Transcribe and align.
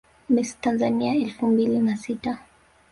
Miss 0.29 0.55
Tanzania 0.61 1.15
elfu 1.15 1.47
mbili 1.47 1.79
na 1.79 1.97
sita 1.97 2.39